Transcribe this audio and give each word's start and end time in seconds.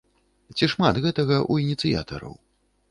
Ці 0.55 0.69
шмат 0.73 0.95
гэтага 1.05 1.37
ў 1.51 1.53
ініцыятараў? 1.67 2.33